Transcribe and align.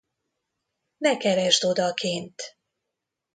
Ne 1.03 1.11
keresd 1.23 1.63
odakint! 1.69 2.49